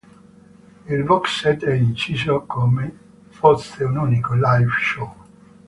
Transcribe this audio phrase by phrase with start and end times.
[0.89, 2.97] Il box set è inciso come
[3.29, 5.13] fosse un unico live show.